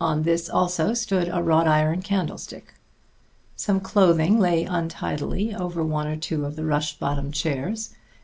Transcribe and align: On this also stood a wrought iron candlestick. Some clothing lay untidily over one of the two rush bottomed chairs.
On 0.00 0.22
this 0.22 0.48
also 0.48 0.94
stood 0.94 1.28
a 1.28 1.42
wrought 1.42 1.66
iron 1.66 2.00
candlestick. 2.00 2.74
Some 3.56 3.80
clothing 3.80 4.38
lay 4.38 4.62
untidily 4.62 5.52
over 5.52 5.82
one 5.82 6.06
of 6.06 6.14
the 6.20 6.20
two 6.20 6.44
rush 6.48 6.96
bottomed 7.00 7.34
chairs. 7.34 7.92